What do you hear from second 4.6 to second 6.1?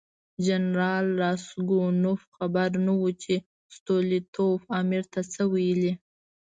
امیر ته څه ویلي.